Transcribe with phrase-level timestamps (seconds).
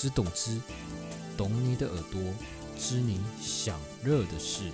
[0.00, 0.58] 之懂之，
[1.36, 2.18] 懂你的耳朵，
[2.74, 4.72] 知你想热的事。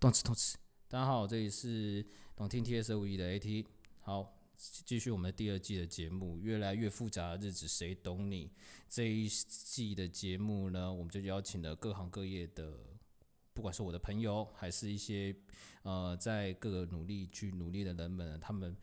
[0.00, 0.58] 动词动词，
[0.88, 2.04] 大家好，这里是
[2.34, 3.64] 懂听 T S O E 的 A T。
[4.02, 8.50] 好，继续我们第二季的节目，越来越复杂的日子，谁懂你？
[8.88, 12.76] 这一季的节目呢，我们就邀请了各行各业的，
[13.54, 15.32] 不管是我的朋友，还是一些
[15.82, 18.76] 呃在各个努力去努力的人们，他们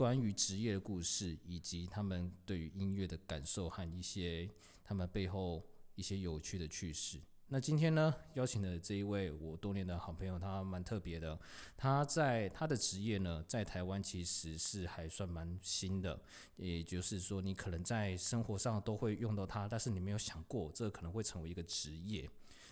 [0.00, 4.48] 关于职业的故事，以及他们对于音乐的感受和一些
[4.82, 5.62] 他们背后
[5.94, 7.20] 一些有趣的趣事。
[7.48, 11.38] 那今天呢，邀请的这一位我多年的好朋友，他蛮特别的。
[11.76, 16.18] 他在他的职业呢，在台湾其实是还算蛮新的，
[16.56, 22.26] 也就是说，你可能在生活上都会用到它，但是你没有想过这可能会成为一个职业。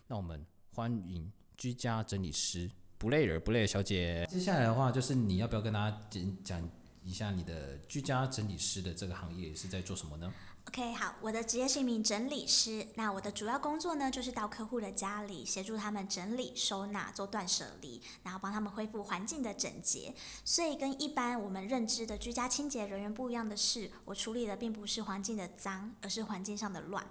[0.06, 0.42] 那我们
[0.72, 4.26] 欢迎居家整理师布雷尔布雷尔小姐。
[4.30, 6.70] 接下来的话，就是你要不要跟大家讲讲
[7.04, 10.32] 一下你的居家整理师的这个行业是在做什么呢
[10.68, 12.86] ？OK，好，我的职业是一名整理师。
[12.94, 20.14] 那我的主要工作呢，就是到客户的家里协助他们整理、收纳、做断舍离，然后帮他们恢复环境的整洁。
[20.44, 27.06] 所以跟一般我们认知的居家清洁人员不一样的是，我处理的并不是环境的脏，而是环境上的乱。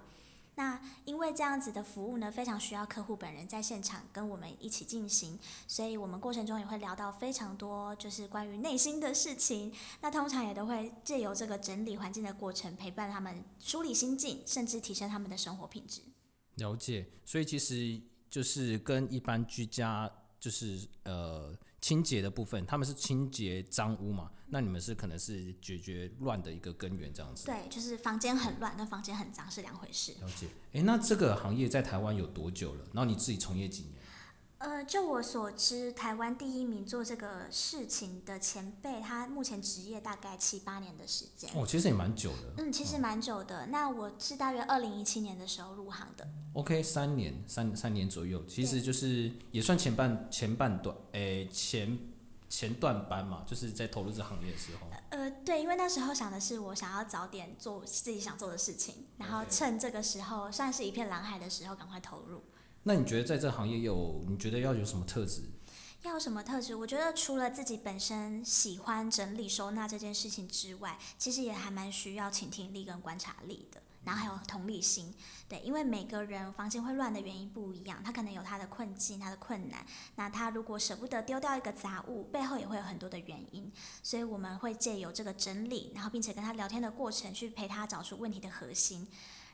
[0.58, 9.72] 那因为这样子的服务呢，非常需要客户本人在现场跟我们一起进行，所以我们过程中也会聊到非常多，就是关于内心的事情。
[10.02, 16.02] 那通常也都会借由这个整理环境的过程，陪伴他们梳理心境，甚至提升他们的生活品质。
[16.56, 27.46] 了解，所以其实就是跟一般居家就是呃清洁的部分，他们是清洁脏污嘛，那你们是可能是解决乱的一个根源这样子。
[27.46, 30.14] 对，就是房间很乱跟房间很脏是两回事。
[30.22, 32.86] 了解，诶，那这个行业在台湾有多久了？
[32.94, 33.94] 然后你自己从业几年？
[34.60, 41.48] 呃，就我所知，台湾第一名做这个事情的前辈，他目前职业大概七八年的时间。
[41.54, 42.54] 哦，其实也蛮久的。
[42.58, 43.68] 嗯，其实蛮久的。
[43.68, 46.28] 那我是大约二零一七年的时候入行的。
[46.54, 51.96] OK，三年三三年左右，其实就是也算前半前半段，诶，前
[52.50, 54.88] 前段班嘛，就是在投入这行业的时候。
[55.10, 62.44] 呃，对，因为那时候想的是我想要早点做自己想做的事情，然后趁这个时候算是一片蓝海的时候赶快投入。
[62.84, 65.42] 那你觉得在这行业有，你觉得要有什么特质？
[66.08, 66.74] 要有什么特质？
[66.74, 75.14] 我觉得除了自己本身喜欢整理收纳这件事情之外，其实也还蛮需要倾听力跟观察力的，然后还有同理心。
[75.50, 79.86] 对，因为每个人房间会乱的原因不一样，他可能有他的困境、他的困难。
[80.16, 83.72] 那他如果舍不得丢掉一个杂物，背后也会有很多的原因。
[84.02, 89.08] 所以我们会借由这个整理，然后并且跟他聊天的过程，去陪他找出问题的核心。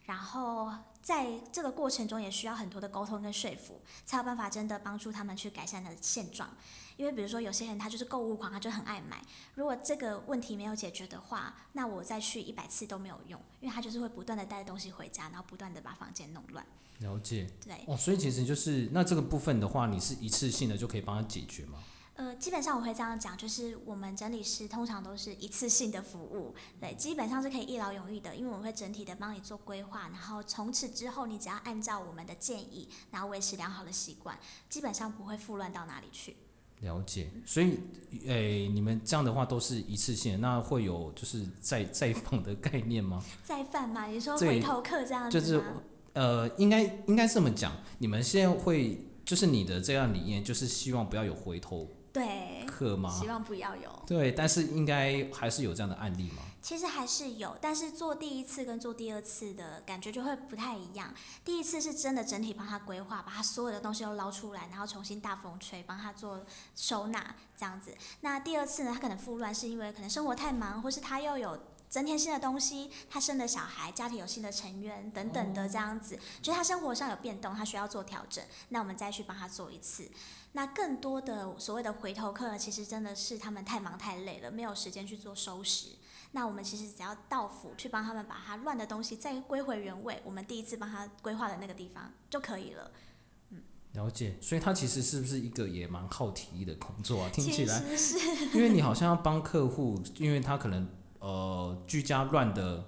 [0.05, 0.71] 然后
[1.01, 6.49] 在这个过程中，也需要很多的沟通跟说服，才有办法真的帮助他们去改善的现状。
[6.95, 9.19] 因为比如说有些人他就是购物狂，他就很爱买。
[9.55, 16.63] 如果这个问题没有解决的话，那我再去一百次都没有用，因为他就是会不断的带东西回家，然后不断的把房间弄乱。
[16.99, 17.49] 了解。
[17.65, 21.79] 对，哦，所以其实就是那这个部分的话，你是一次性的就可以帮他解决吗？
[22.15, 34.37] 呃，基本上我会这样讲，就是我们整理师通常都是一次性的服务，对，基本上是可以一劳永逸的，因为我们会整体的帮你做规划，然后从此之后你只要按照我们的建议，然后维持良好的习惯，
[34.69, 36.35] 基本上不会复乱到哪里去。
[36.81, 37.79] 了解，所以，
[38.27, 43.23] 诶、你们这样的话都是一次性的，那会有就是再再放的概念吗？
[43.43, 44.05] 再犯嘛？
[44.05, 45.63] 你说回头客这样子就是？
[46.11, 53.27] 呃，应该应该这么讲，你们现在会就是你的这样理念，就是希望不要有回头对，课吗希？
[53.27, 54.03] 望不要有。
[54.05, 56.43] 对，但是应该还是有这样的案例吗？
[56.61, 61.13] 其实还是有，但是做第一次跟做第二次的感觉就会不太一样。
[61.43, 67.93] 第一次是真的整体帮他规划，把他所有的东西都捞出来，然后重新大风吹，帮他做收纳这样子。
[68.21, 71.59] 那第二次呢，他可能复乱是因为可能生活太忙，或是他又有
[71.93, 80.09] 增添新的东西，他生了小孩，家庭有新的成员等等的这样子，就是他生活上有变动，他需要做调整，那我们再去帮他做一次。
[80.53, 85.89] 那更多的所谓的回头客，其实真的是他们太忙太累了，没有时间去做收拾。
[86.31, 92.89] 那我们其实只要到府去帮他们把他乱的东西再归回原位，我们第一次帮他规划的那个地方就可以了。
[93.91, 97.29] 了解，所以他其实是不是一个也蛮耗体力的工作啊？
[97.31, 97.83] 听起来，
[98.51, 100.89] 因为你好像要帮客户，因为他可能
[101.23, 102.83] 呃居家乱的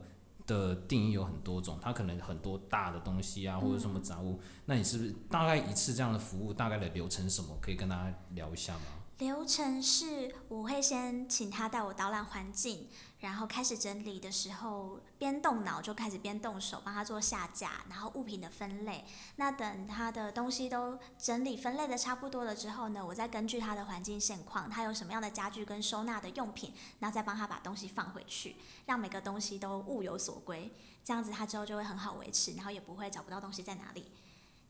[0.45, 7.57] 的定义有很多种，它可能很多大的东西啊，或者什么杂物，那你是不是大概一次这样的服务大概的流程什么？
[7.61, 8.81] 可以跟大家聊一下吗？
[9.19, 12.89] 流程是我会先请他带我导览环境，
[13.19, 19.05] 然后开始整理的时候，边动脑就开始边动手，帮他做下架，然后物品的分类。
[19.37, 30.69] 那等他的东西都整理分类的差不多了之后呢，我再根据他的环境现况，他有什么样的家具跟收纳的用品，然后再帮他把东西放回去，让每个东西都物有所归。
[31.05, 34.11] 这样子他之后就会很好维持，然后也不会找不到东西在哪里。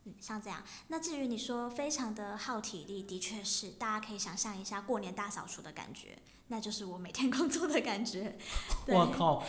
[0.05, 0.63] 嗯，像这样。
[0.87, 6.17] 那至于你说非常的耗体力，的确是，大家可以想象一下过年大扫除的感觉，
[6.47, 8.37] 那就是我每天工作的感觉。
[8.87, 9.43] 我靠，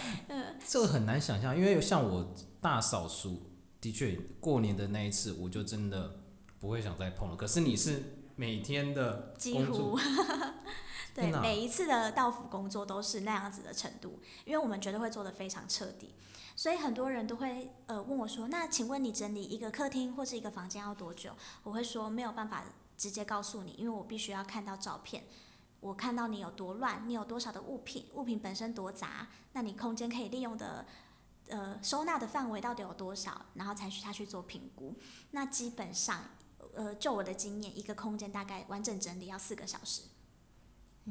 [0.66, 3.50] 这个很难想象，因为像我大扫除，
[3.80, 6.20] 的确过年的那一次，我就真的
[6.58, 7.36] 不会想再碰了。
[7.36, 8.02] 可是你是
[8.34, 9.98] 每天的几乎，
[11.16, 16.14] 对，每一次的到府工作都是那样子的程度，因为我们绝对会做的非常彻底。
[16.54, 21.30] 所以很多人都会呃问我说：“那请问你整理一个客厅或是一个房间要多久？”
[21.64, 22.64] 我会说没有办法
[22.96, 25.24] 直接告诉你，因为我必须要看到照片，
[25.80, 30.86] 我看到你有多乱，你有多少的物品，物品本身多杂，那你空间可以利用的
[31.48, 34.94] 呃收纳的范围到底有多少，然后才去他去做评估。
[35.32, 36.24] 那基本上
[36.74, 40.02] 呃就我的经验，一个空间大概完整整理要四个小时。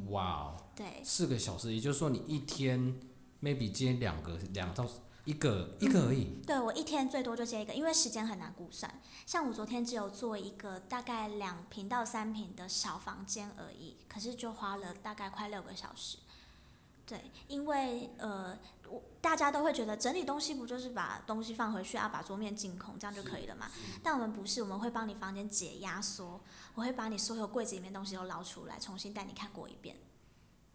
[0.09, 0.57] 哇哦！
[0.75, 3.00] 对，四个小时，也就是说你一天
[3.42, 4.88] maybe 接两个两到。
[5.25, 6.39] 一个一个而已。
[6.45, 9.01] 对我一天最多就接一个，因为时间很难估算。
[9.25, 16.19] 像我昨天只有做一个大概两平到三平的小房间而已，可是就花了大概快六个小时。
[17.05, 18.57] 对，因为呃，
[18.89, 23.69] 我大家都会觉得整理东西不就是把东西放回去啊，把桌面净空这样就可以了嘛？
[24.01, 26.41] 但我们不是，我们会帮你房间解压缩，
[26.73, 29.95] 我会把你所有柜子里面东西都捞出来，重新带你看过一遍。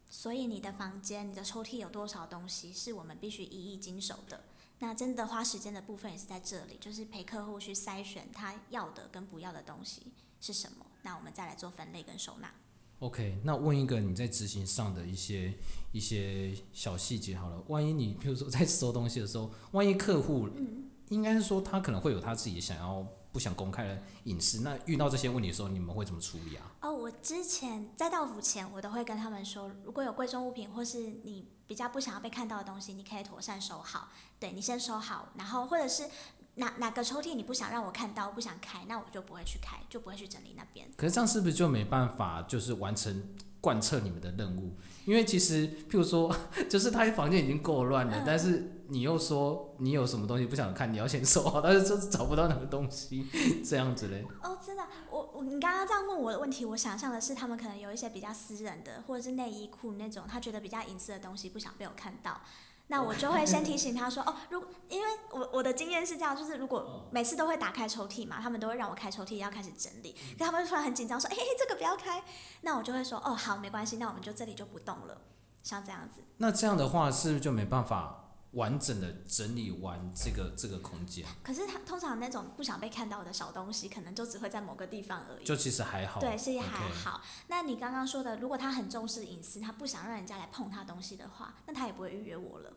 [0.09, 4.45] 所以你的房间、你的抽屉有多少东西，是我们必须一一经手的。
[4.79, 10.87] 那真的花时间的部分也是在这里，就是陪客户去筛选他要的跟不要的东西是什么。
[11.03, 12.53] 那我们再来做分类跟收纳。
[13.01, 15.53] OK，那问一个你在执行上的一些
[15.93, 17.63] 一些小细节好了。
[17.69, 23.07] 万一你比如说在收东西的时候，万一客户，嗯，应该是说他可能会有他自己想要。
[23.33, 26.67] 不想公开的隐私，那遇到这些问题的时候，你们会怎么处理啊？
[26.81, 34.09] 哦，我之前在到府前，我都会跟他们说，如果有贵重物品或是你比较不想要被看到的东西，你可以妥善收好。
[34.41, 36.11] 对你先收好，然后或者是
[36.57, 40.89] 哪哪个抽屉你不想让我看到，不想开，那我就不会去开，就不会去整理那边。
[40.97, 43.23] 可是这样是不是就没办法，就是完成
[43.61, 44.77] 贯彻你们的任务？
[45.05, 46.35] 因为其实，譬如说，
[46.69, 48.77] 就是他房间已经够乱了，但是。
[48.93, 53.25] 你又说你有什么东西不想看，你要先收好， 但是就是找不到那个东西，
[53.65, 54.27] 这样子嘞。
[54.43, 62.41] 哦，真的，我我你刚刚这样问我的问题，我想象的是他们可能有一些比较私人的，或者是内衣裤那种，他觉得比较隐私的东西不想被我看到，
[62.91, 72.23] 那我就会先提醒他说，哦，如因为我我的经验是这样，就是如果每次都会打开抽屉嘛，他们都会让我开抽屉要开始整理，可他们突然很紧张说，哎，这个不要开，
[72.63, 75.23] 那我就会说，哦，好，没关系，那我们就这里就不动了，
[75.63, 76.21] 像这样子。
[76.39, 78.30] 那这样的话是不是就没办法？
[78.53, 85.45] 完整的整理完这个这个空间，可是他通常那种不想被看到的小东西，可能就只会在某个地方而已。
[85.45, 86.21] 就其实还好。
[86.21, 87.21] 对，其实还好。
[87.47, 92.73] 那你刚刚说的，如果他很重视隐私，他不想让人家来碰他东西的话，那他也不会预约我了。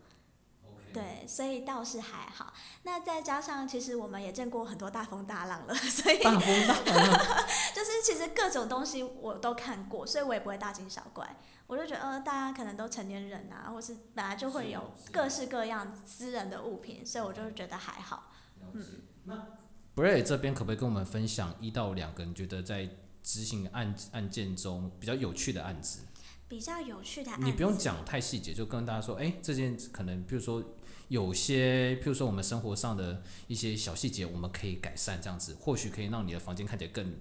[0.94, 2.54] 对，所以倒是还好。
[2.84, 7.20] 那再加上，其实我们也见过很多大风大浪了， 所以大风大浪，
[7.74, 11.36] 就是其实各种东西我都看过，所以我也不会大惊小怪。
[11.66, 18.32] 我就觉得，呃，大家可能都成年人啊，或是本来就会有各式各样私人的物品，所以我就觉得还好。
[18.74, 18.84] 嗯，
[19.24, 19.48] 那
[19.96, 22.90] Bray 这边可不可以跟我们分享一到两个你觉得在
[23.22, 26.02] 执行案案件中比较有趣的案子？
[26.48, 30.64] 比较有趣的案子，你不用讲太细节，就跟大家说，哎，这件可能，比如说
[31.08, 37.16] 有些，譬如说我们生活上的一些小细节，我们可以改善，这样子或许可以让你的房间看起来更。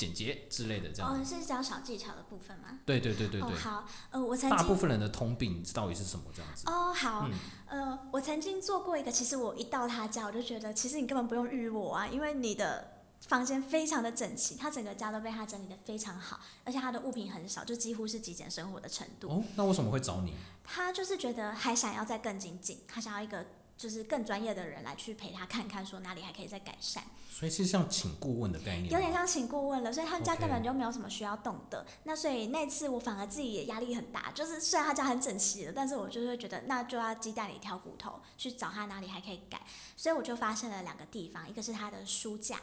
[0.00, 1.12] 简洁之类的这样。
[1.12, 2.78] 哦，是讲小技巧的部分吗？
[2.86, 3.54] 对对对对对。
[3.58, 4.58] 好，呃，我曾经。
[4.58, 6.64] 大部分人的通病到底是什么这样子？
[6.66, 7.28] 哦，好，
[7.66, 19.28] 呃，我曾经做过一个，其实我一到他家，我就觉得，其实你根本不用预我啊，因为你的房间非常的整齐，他整个家都被他整理的非常好，而且他的物品很少，就几乎是极简生活的程度。
[19.28, 20.32] 哦，那为什么会找你？
[20.64, 23.44] 他就是觉得还想要再更精进，他想要一个。
[23.80, 27.02] 就是更专业的人来去陪他看看，说哪里还可以再改善。
[27.30, 28.90] 所以是像请顾问的概念。
[28.90, 31.86] 有点像请顾问了，所以他们家根本就没有什么需要动的。
[32.04, 39.62] 那所以那次我反而自己也压力很大，就是虽然他家很整齐的，但是我就会觉得那就要鸡蛋里挑骨头，去找他哪里还可以改。
[39.96, 42.60] 所以我就发现了两个地方，一个是他的书架，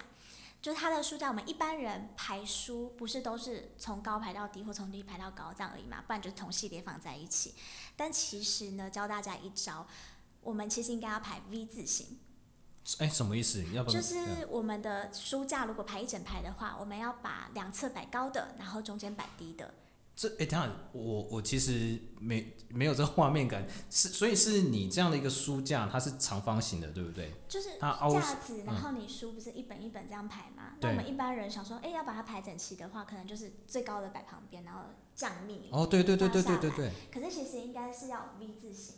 [0.61, 7.55] 就是他的书架，我们一般人排书不是都是从高排到低，或从低排到高这样而已嘛，不然就同系列放在一起。
[7.95, 9.87] 但其实呢，教大家一招。
[10.41, 12.19] 我们其实应该要排 V 字形。
[12.99, 13.61] 哎，什么意思？
[13.73, 14.15] 要不就是
[14.49, 19.73] 我们的书架如果排一整排的话，我们要把两侧摆高的，然后中间摆低的，
[20.15, 27.33] 这哎，等下我我其实没没有这画面感，是所以是你这样的一个书架，它是长方形的，对不对？
[27.49, 30.77] 就是架子，然后你书不是一本一本这样排吗？
[30.79, 34.79] 那我们一般人想说，哎，要把它排整齐的话，可能就是最高的摆旁边，然后
[35.13, 35.67] 降密。
[35.73, 36.91] 哦，对对对对对对对。
[37.11, 38.95] 可是其实应该是要 V 字形，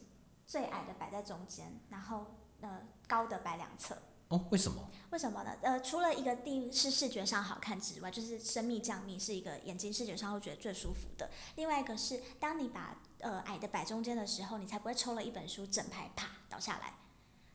[0.49, 2.25] 最矮的摆在中间，然后
[2.61, 3.95] 呃高的摆两侧。
[4.29, 4.89] 哦，为什么？
[5.11, 5.55] 为什么呢？
[5.61, 11.29] 呃，除了一个定是视觉上好看之外，就是深密降密是一个眼睛视觉上会觉得最舒服的。
[11.55, 16.95] 另外一个是，当你把呃矮的摆中间的时候，你才不会抽了一本书整排啪倒下来，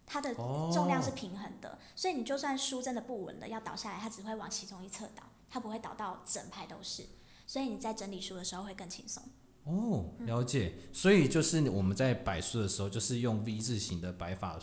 [0.07, 7.05] 它的重量是平衡的，所以你就算书真的不稳了要倒下来，它只会往其中一侧倒，它不会倒到整排都是，
[7.45, 9.21] 所以你在整理书的时候会更轻松。
[9.64, 10.75] 哦，了解。
[10.92, 14.59] 所以就是我们在摆书的时候，就是用 V 字形的摆法，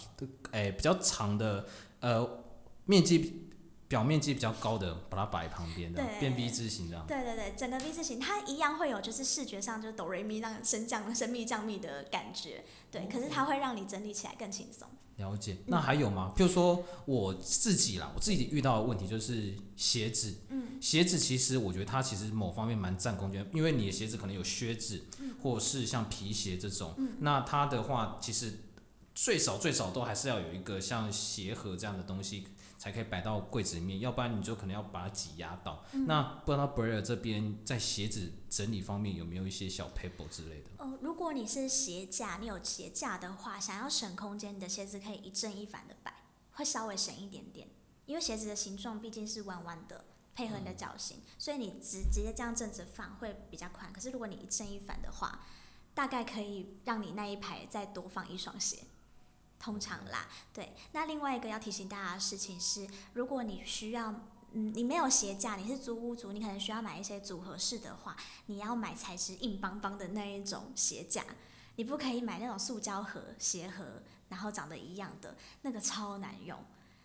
[0.51, 1.65] 哎，比较长的。
[1.99, 2.27] 呃，
[2.85, 3.50] 面积
[3.91, 7.05] 表面积比较高的，把它摆旁边的，变 V 字形这样。
[7.05, 13.05] 对对对，整个 V 字形，它一样会有就是视觉上就是哆瑞咪让升降升密降密的感觉，对。
[13.11, 14.87] 可是它会让你整理起来更轻松。
[15.17, 15.57] 了解。
[15.65, 16.31] 那还有吗？
[16.37, 20.37] 譬如说我自己啦，我自己遇到的问题就是鞋子。
[20.47, 20.79] 嗯。
[20.79, 25.01] 鞋子其实我觉得它其实某方面蛮占空间，因为你的鞋子可能有靴子，
[25.43, 26.93] 或者是像皮鞋这种。
[26.97, 27.17] 嗯。
[27.19, 28.53] 那它的话其实。
[29.13, 32.47] 最少最少都还是要有一个像鞋盒这样的东西，
[32.81, 35.85] 才可以摆到柜子里面，要不然你就可能要把它挤压到。
[36.07, 40.71] 那不知道 b r e r 这边在鞋子整理方面有没有一些小 paper 之类的？
[40.79, 46.23] 哦，如果你是鞋架，你有鞋架的话，想要省空间，你的鞋子可以一正一反的摆，
[46.53, 47.67] 会稍微省一点点。
[48.07, 53.93] 因为鞋子的形状毕竟是弯弯的，配合你的脚型，所以你直直接这样正着放会比较宽。
[53.93, 55.41] 可是如果你一正一反的话，
[55.93, 58.79] 大概可以让你那一排再多放一双鞋。
[59.61, 60.73] 通常啦，对。
[60.91, 64.11] 那另外一个要提醒大家的事情是，如果你需要，
[64.53, 71.23] 嗯，你没有鞋架，你是租屋族，你可能需要买一些组合式的话，你要买材质硬邦邦的那一种鞋架，
[71.75, 76.57] 你不可以买那种塑胶盒鞋盒，然后长得一样的，那个超难用。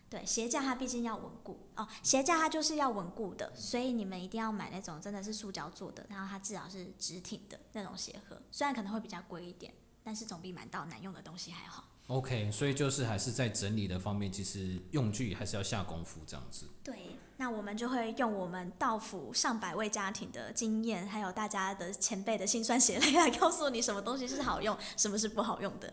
[0.09, 11.85] 对，鞋架它毕竟要稳固哦，鞋架它就是要稳固的，所以你们一定要买那种真的是塑胶做的，然后它至少是直挺的那种鞋盒，虽然可能会比较贵一点，但是总比买到难用的东西还好。
[12.09, 16.67] OK，所以就是还是在整理的方面，其实用具还是要下功夫这样子。
[16.85, 16.95] 对，
[17.37, 25.93] 那我们就会用我们到府上百位家庭的经验，还有大家的前辈的辛酸血泪， 来告诉你什么东西是好用，什么是不好用的。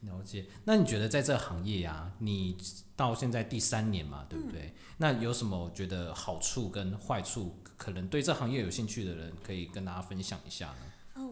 [0.00, 0.44] 了解。
[0.64, 2.54] 那你觉得在这行业呀，你
[2.94, 4.74] 到现在第三年嘛，对不对？
[4.98, 7.58] 那有什么觉得好处跟坏处？
[7.78, 10.76] 可能对这行业有兴趣的人，可以跟大家分享一下呢？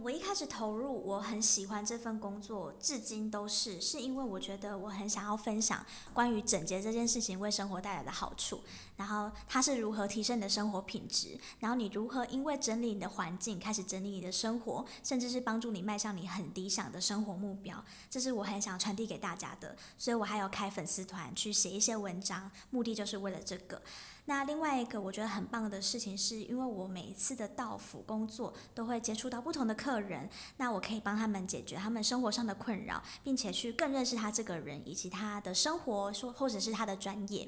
[0.02, 8.62] 我一开始投入，我很喜欢这份工作，至今都是，是因为我觉得我很想要分享关于整洁这件事情为生活带来的好处，
[8.96, 23.82] 然后它是如何提升你的生活品质，然后你如何因为整理你的环境开始整理你的生活，甚至是帮助你迈向你很理想的生活目标，这是我很想传递给大家的，所以我还有开粉丝团去写一些文章，目的就是为了这个。
[24.26, 37.46] 那另外一个我觉得很棒的事情，是因为我每一次的到府工作都会接触到不同的客人，那我可以帮他们解决他们生活上的困扰，并且去更认识他这个人以及他的生活，说或者是他的专业。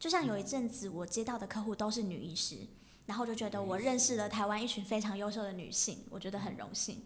[0.00, 2.56] 就像有一阵子我接到的客户都是女医师，
[3.06, 7.04] 然后就觉得我认识了台湾一群非常优秀的女性，我觉得很荣幸。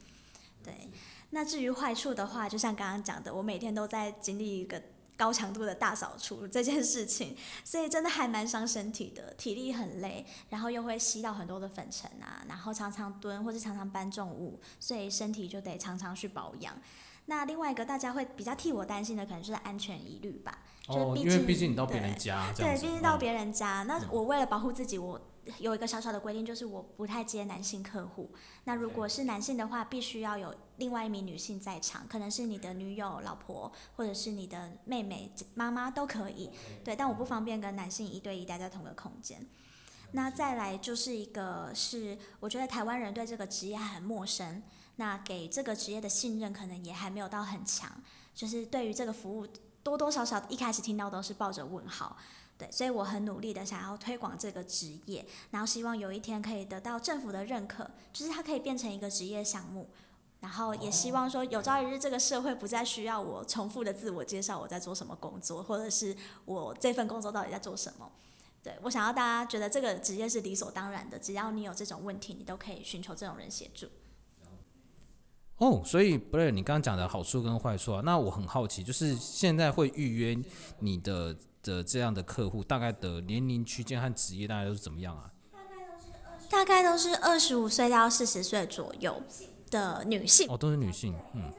[0.65, 0.91] 对，
[1.29, 4.83] 那至于坏处的话，就像刚刚讲的，我每天都在经历一个。
[5.21, 16.75] 高强度的大扫除这件事情，所以真的还蛮伤身体的，体力很累，然后又会吸到很多的粉尘啊，然后常常蹲或是常常搬重物，所以身体就得常常去保养。
[17.27, 20.61] 那另外一个大家会比较替我担心的，可能就是安全疑虑吧。
[20.87, 25.21] 哦，因为毕竟你到别人家，对，毕竟到别人家，那我为了保护自己，我。
[25.59, 28.31] 有一个小小的规定，就是我不太接男性客户。
[28.65, 36.51] 那如果是男性的话，必须要有另外一名女性在场，可能是你的女友、老婆，或者是你的妹妹、妈妈都可以。
[36.85, 39.47] 对，但我不方便跟男性一对一待在同个空间。
[40.13, 44.63] 那再来就是一个是，我觉得台湾人对这个职业很陌生，
[44.97, 47.91] 那给这个职业的信任可能也还没有到很强，
[48.35, 49.47] 就是对于这个服务
[49.83, 52.17] 多多少少一开始听到都是抱着问号。
[52.61, 59.89] 对，所以我很努力的想要推广这个职业，然后希望有一天可以得到政府的认可，就是它可以变成一个职业项目，
[60.41, 66.15] 然后也希望说有朝一日这个社会不再需要我重复的自我介绍我在做什么工作，或者是
[66.45, 68.13] 我这份工作到底在做什么。
[68.63, 73.87] 对我想要大家觉得这个职业是理所当然的，只要你有这种问题，你都可以寻求这种人协助。
[75.57, 78.03] 哦，所以不是你刚刚讲的好处跟坏处啊？
[78.05, 80.39] 那我很好奇，就是现在会预约
[80.81, 81.35] 你的。
[81.63, 85.33] 的这样的客户，大概的年龄区间和职业大概都是怎么样啊？
[86.49, 89.23] 大概都是二十五岁到四十岁左右
[89.71, 90.49] 的女性。
[90.51, 91.53] 哦，都是女性，嗯。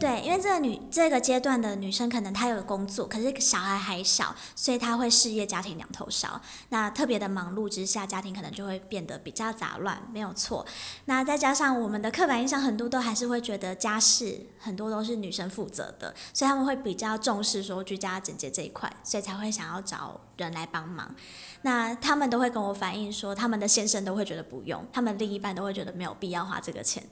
[0.00, 6.40] 对，因为这个女这个阶段的女生，可能她有工作，可是小孩还小，所以她会事业家庭两头烧。
[6.70, 10.66] 那特别的忙碌之下，家庭可能就会变得比较杂乱，没有错。
[11.04, 21.14] 那再加上我们的刻板印象，很多都还是会觉得家事很多都是女生负责的，所以他们会比较重视说居家整洁这一块，所以才会想要找人来帮忙。
[21.62, 27.04] 那他们都会跟我反映说，他们的先生都会觉得不用，他们另一半都会觉得没有必要花这个钱。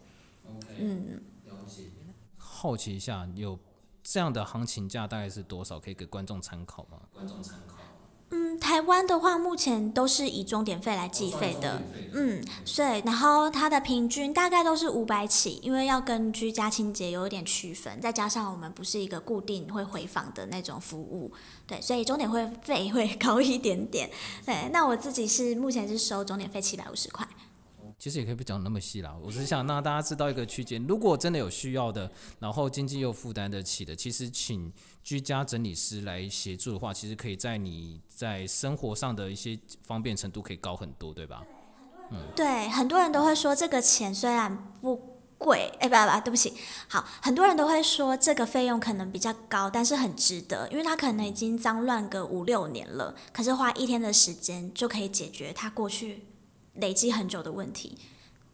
[0.78, 1.20] 嗯。
[2.60, 3.56] 好奇一下，有
[4.02, 5.78] 这样的行情价大概是多少？
[5.78, 6.98] 可以给观众参考吗？
[7.14, 7.76] 观众参考。
[8.30, 11.80] 嗯，台湾的话，目前都是以钟点费来计费的。
[12.12, 21.32] 嗯，所以然后它的平均大概都是五百起，因为要跟居家清洁有一点区分，再加上我们不是一个固定会回访的那种服务，
[21.64, 24.10] 对，所以钟点会费会高一点点。
[24.44, 27.26] 对，那我自己是目前是收钟点费七百五十块。
[27.98, 30.80] 其实也可以不讲那么细啦，我是想让大家知道一个区间。
[30.86, 41.42] 如果真的有需要的，然后经济又负担得起的，其实请居家整理师来协助的话，其实可以在你在生活上的一些方便程度可以高很多，对吧？
[42.12, 46.54] 嗯，对，很多人都会说这个钱虽然不贵，哎，不不，对不起，
[46.88, 56.27] 好，很多人都会说这个费用可能比较高，但是很值得，因为他可能已经脏乱个五六年了，可是花一天的时间就可以解决他过去。
[56.78, 57.98] 累积很久的问题，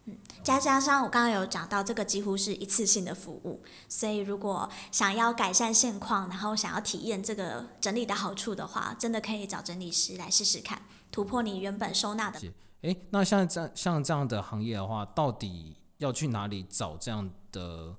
[0.05, 12.39] 嗯，加加上我刚刚有讲到，这个几乎是一次性的服务，所以如果想要改善现况，然后想要体验这个整理的好处的话，真的可以找整理师来试试看，突破你原本收纳的。
[12.81, 17.95] 哎，那像这样像这样的行业的话，到底要去哪里找这样的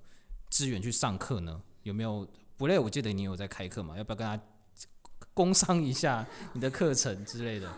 [0.50, 1.60] 资源去上课呢？
[1.82, 2.26] 有没有？
[2.58, 3.98] 不累，我记得你有在开课嘛？
[3.98, 4.40] 要不要跟他
[5.34, 7.70] 工商一下你的课程之类的？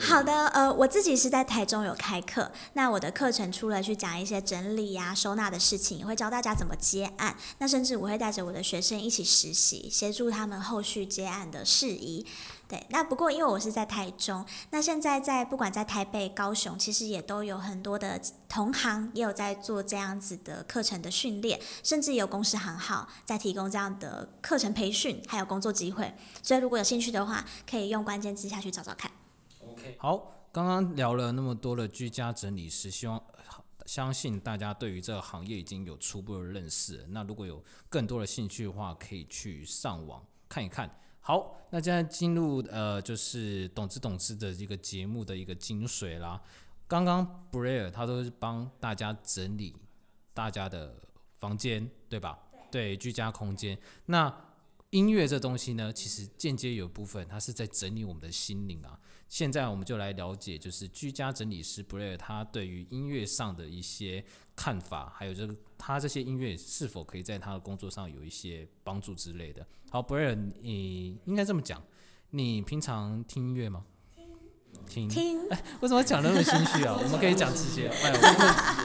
[0.00, 12.26] 好的，呃，我自己是在台中有开课，那我的课程除了去讲一些整理呀、收纳的事情，也会教大家怎么接案，那甚至我会带着我的学生一起实习，协助他们后续接案的事宜。
[12.66, 26.14] 对，那不过因为我是在台中，那现在在不管在台北、高雄，其实也都有很多的同行也有在做这样子的课程的训练，甚至有公司行号在提供这样的课程培训，还有工作机会。
[26.42, 29.10] 所以如果有兴趣的话，可以用关键字下去找找看。
[29.98, 33.22] 好，刚刚聊了那么多的居家整理师，希望
[33.86, 37.06] 相信大家对于这个行业已经有初步的认识。
[37.10, 40.90] 那如果有更多的兴趣的话，可以去上网看一看。
[41.20, 46.40] 好，那现在进入呃，就是懂之懂之的一个节目的一个精髓啦。
[46.86, 49.74] 刚刚 Brayer 他都是帮大家整理
[50.34, 51.00] 大家的
[51.38, 52.38] 房间，对吧？
[52.70, 53.78] 对，居家空间。
[54.06, 54.52] 那
[54.90, 59.00] 音乐这东西呢，其实间接有部分它是在整理我们的心灵啊。
[59.28, 69.66] 现在我们就来了解，就是居家整理师，Bra，他对于音乐上的一些看法，还有这个他这些音乐是否可以在他的工作上有一些帮助之类的。
[69.90, 71.82] 好，Bra，你应该这么讲，
[72.30, 73.86] 你平常听音乐吗？
[74.84, 76.96] 听听，哎，为什么讲那么心虚啊？
[77.02, 78.12] 我们可以讲直接，哎，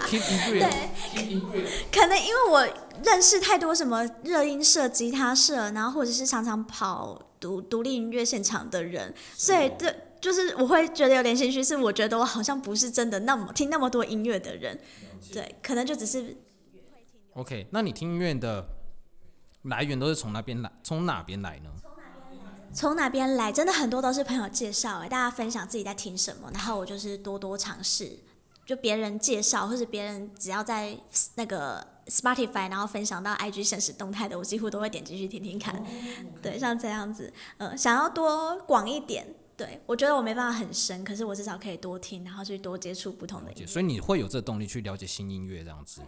[0.08, 0.70] 听音乐，
[1.14, 2.68] 听音乐，可能因为我
[3.04, 9.94] 认识太多什么热音社、吉他社，然后或者是常常跑独独立音乐现场的人，所以这。
[10.22, 14.78] 就是我会觉得有点心虚，是我觉得我好像不是真的那么听那么多音乐的人，
[15.32, 16.36] 对，可能就只是。
[17.36, 18.68] OK，那你听音乐的
[19.62, 21.70] 来源都是从那边来，从哪边来呢？
[22.74, 23.52] 从哪边来？
[23.52, 28.18] 真的很多都是朋友介绍，哎，大家分享自己在听什么，然后我就是多多尝试，
[28.66, 30.98] 就别人介绍或者别人只要在
[31.36, 35.84] 那个 Spotify，然后分享到 IG 现实动态的，我几乎都会点进去听听看。
[36.42, 39.28] 对，像这样子，呃，想要多广一点。
[39.58, 43.68] 对，我觉得我没办法很深，可是我至少可以多听，然后去多接触不同的音乐。
[43.68, 46.02] 所以你会有这动力去了解新音乐这样子。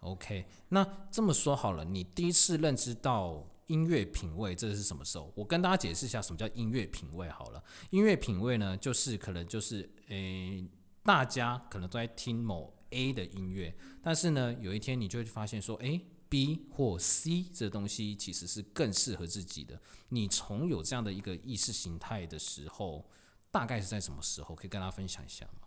[0.00, 5.32] OK，那这么说好了，你第一次认知到音乐品味这是什么时候？
[5.34, 7.64] 我跟大家解释一下什么叫音乐品味好了。
[7.90, 10.68] 音乐品味呢，就是可能就是诶，
[11.02, 16.04] 大家可能都在听某 A 的音乐，但是呢，有一天你就会发现说，诶。
[16.30, 19.80] B 或 C 这东西其实是更适合自己的。
[20.10, 23.08] 你从有这样的一个意识形态的时候，
[23.50, 24.54] 大概是在什么时候？
[24.54, 25.66] 可以跟大家分享一下吗？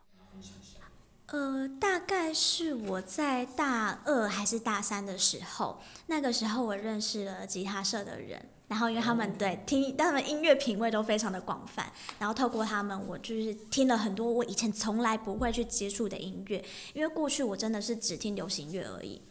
[1.31, 11.89] 呃，大概是我在大二还是大三的时候，那个时候我认识了吉他社的人，然后因为他们对听，他们音乐品味都非常的广泛，
[12.19, 16.61] 然后透过他们，我就是听了很多我以前从来不会去接触的音乐，
[16.93, 19.21] 因为过去我真的是只听流行乐而已。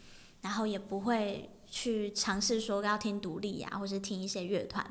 [0.40, 4.82] 然后也不会去尝试说要听独立啊，或是听一些乐团，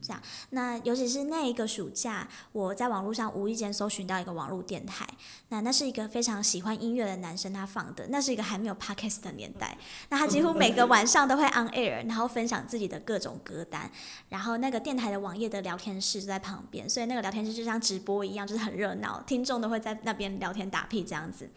[0.00, 5.06] 这样，那尤其是那一个暑假，我在网络上无意间搜寻到一个网络电台，
[5.48, 9.76] 那那是一个非常喜欢音乐的男生他放的，那是一个还没有 podcast 的年代，
[10.08, 13.90] 那他几乎每个晚上都会 on air，然后分享自己的各种歌单，
[14.28, 21.48] 然后那个电台的网页的聊天室就在旁边，所以那个聊天室就像直播一样，就是很热闹，听众都会在那边聊天打屁这样子。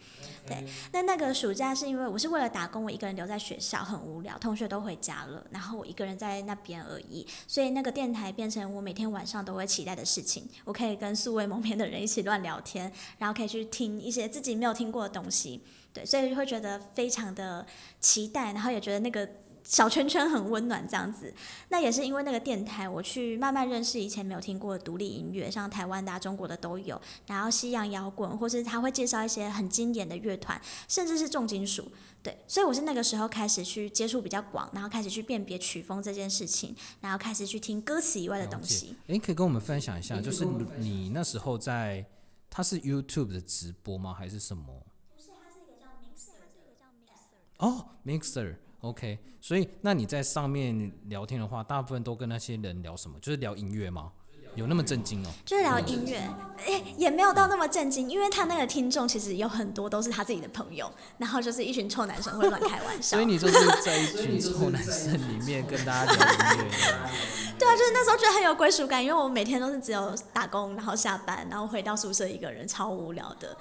[0.44, 10.48] 对，那那个暑假是因为我是为了打工，我一个人留在学校很无聊，同学都回家了，然后我一个人在那边而已，所以那个电台变成我每天晚上都会期待的事情。
[10.64, 17.66] 我可以跟素未谋面的人一起乱聊天，然后可以去听一些自己没有听过的东西，对，所以会觉得非常的
[18.00, 19.28] 期待，然后也觉得那个。
[19.64, 21.32] 小圈圈很温暖，这样子。
[21.68, 27.00] 那也是因为那个电台，我去慢慢认识以前没有听过的独立音乐，像台湾的、中国的都有。
[27.28, 31.92] 然后西洋摇滚，或是他会介绍一些很经典的乐团，甚至是重金属。
[32.22, 38.96] 对，所以我是那个时候开始去接触比较广，然后开始去辨别曲风这件事情，然后开始去听歌词以外的东西。
[39.08, 40.44] 哎，可以跟我们分享一下，就是
[40.78, 42.06] 你那时候在，
[42.48, 44.14] 它是 YouTube 的直播吗？
[44.14, 44.86] 还是什么？
[45.16, 47.58] 不是，它是一个叫 Mixer，一个叫 Mixer。
[47.58, 48.56] 哦，Mixer。
[48.82, 53.18] OK，所以那你在上面聊天的话，大部分都跟那些人聊什么？
[53.20, 54.12] 就是聊音乐吗？
[54.54, 55.30] 有那么震惊哦？
[55.44, 56.18] 就是聊音乐，
[56.58, 63.16] 哎，也没有到那么震惊，因为他那个听众其实有很多都是他自己的朋友，然后就是一群臭男生会乱开玩笑。
[63.16, 66.70] 所以你就是在一群臭男生里面跟大家聊音乐。
[67.58, 73.56] 对啊，就是那时候觉得很有归属感，因为我每天都是只有打工，然后下班，然后回到宿舍一个人，超无聊的。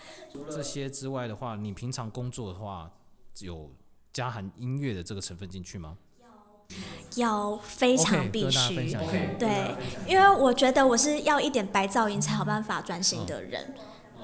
[0.49, 2.89] 这些之外的话，你平常工作的话
[3.39, 3.69] 有？
[4.13, 5.97] 加含音乐的这个成分进去吗？
[7.15, 8.95] 有，非常必须。
[9.37, 9.75] 对，
[10.07, 13.73] 因为我觉得我是要一点白噪音才有办法专心的人。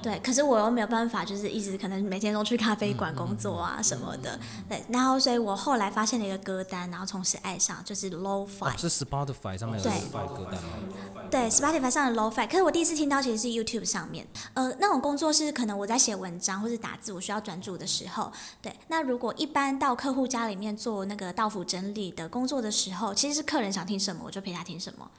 [0.08, 4.40] 对，可是我又没有办法，就是一直可能每天都去咖啡馆工作啊什么的。
[4.70, 8.80] 对，然后所以我后来发现了一个歌单，然后从此爱上，就是 low fi。
[8.80, 11.24] 是 Spotify 上面有 low fi 歌单吗？
[11.30, 12.48] 对，Spotify 上的 low fi。
[12.48, 14.26] 可是我第一次听到其实是 YouTube 上面。
[14.54, 18.32] 呃，那种工作是可能我在写文章或者打字，我需要专注的时候。
[18.62, 25.12] 对，那如果一般到客户家里面做那个到府整理的工作的时候，其实是客人想听什么，我就陪他听什么。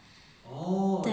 [0.51, 1.13] 哦，对，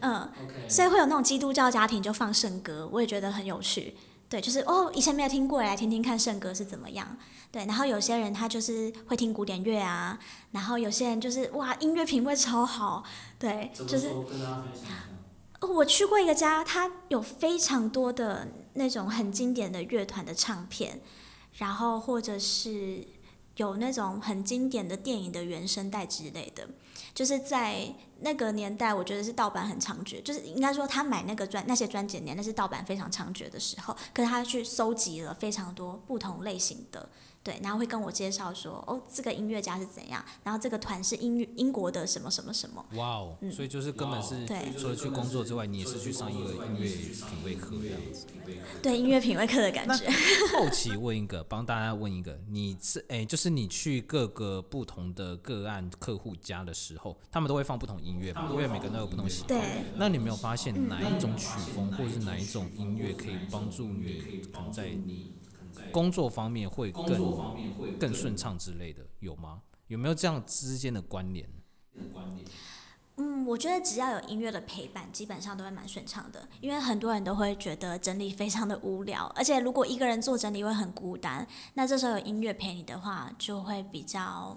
[0.00, 0.30] 嗯，
[0.68, 3.96] 所以会有那种基督教家庭就放圣歌，我也觉得很有趣。
[4.28, 7.16] 对，就是哦，以前没有听过，来听听看圣歌是怎么样。
[7.50, 10.16] 对，然后有些人他就是会听古典乐啊，
[10.52, 13.02] 然后有些人就是哇，音乐品味超好。
[13.40, 14.12] 对，就是
[15.60, 21.00] 我去过一个家，他有非常多的那种很经典的乐团的唱片，
[21.54, 23.04] 然后或者是
[23.56, 26.66] 有那种很经典的电影的原声带之类的。
[27.12, 37.08] 就是在那个年代，我觉得是盗版很猖獗，就是应该说他买那个专那些专辑年，那是盗版非常猖獗的时候，可是他去搜集了非常多不同类型的。
[37.42, 42.84] 对，然后会跟我介绍说，哦，这个音乐家是怎样，然后这个团是英英国的什么什么什么。
[42.96, 44.46] 哇哦，所以就是根本是
[44.78, 48.26] 除了去工作之外，你也是去上一个音乐品味课这样子。
[48.82, 50.06] 对，音乐品味课的感觉。
[50.52, 58.48] 后期问一个，帮大家问一个，你是哎，就是你去各个不同的个案客户家的时候，他们都会放不同音乐嘛？
[58.50, 59.48] 因为每个人都有不同喜好。
[59.48, 59.60] 对。
[59.96, 65.32] 那你没有发现哪一种曲风或者是哪一种音乐可以帮助你可能在你？
[65.90, 69.62] 工作方面会更更顺畅之类的有吗？
[69.88, 71.48] 有没有这样之间的关联？
[73.16, 76.48] 嗯，我觉得只要有音乐的陪伴，基本上都会蛮顺畅的。
[76.60, 81.46] 因为很多人都会觉得整理非常的无聊，而且如果一个人做整理会很孤单。
[81.74, 84.56] 那这时候有音乐陪你的话，就会比较。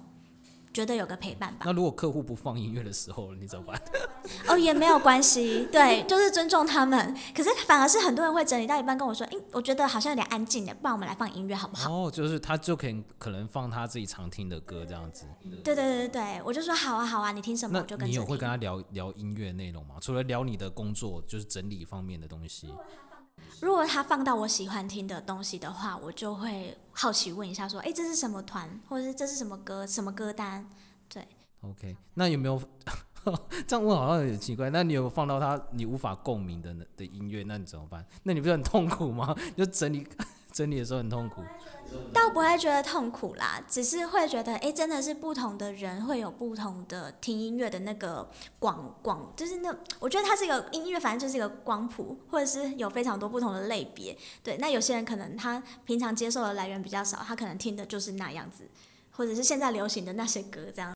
[0.74, 1.66] 觉得有个陪伴吧。
[1.66, 3.82] 那如果客户不放音乐的时候，你怎么办？
[4.50, 7.16] 哦，也没有关系，对，就是尊重他们。
[7.36, 15.26] 可是反而是很多人会整理到一半跟我说：“哎，我觉得好像有点安静的，不然我们来放音乐好不好？”哦，就是他就可以可能放他自己常听的歌这样子。
[15.64, 18.10] 对对对对对，我就说好啊好啊，你听什么我就跟。
[18.10, 19.96] 你有会跟他聊聊音乐内容吗？
[20.02, 22.74] 除了聊你的工作，就是整理方面的东西。
[23.62, 30.68] 如果他放到我喜欢听的东西的话，我就会好奇问一下，说：“哎，这是什么团，或者是这是什么歌，什么歌单？”
[31.08, 31.26] 对。
[31.62, 32.62] OK，那有没有
[33.66, 34.70] 这样问好像有点奇怪？
[34.70, 38.06] 那你有放到他你无法共鸣的的音乐，那你怎么办？
[38.24, 39.34] 那你不是很痛苦吗？
[39.56, 40.06] 就整理
[40.54, 41.42] 整理的时候很痛苦。
[42.14, 54.18] 倒不会觉得痛苦啦，只是会觉得，哎，真的是不同的人会有不同的听音乐的那个广广，就是那我觉得它是一个音乐，反正就是一个光谱，或者是有非常多不同的类别。
[54.42, 58.68] 对，那有些人可能他平常接受的来源比较少，他可能听的就是那样子，
[59.12, 60.94] 或者是现在流行的那些歌这样。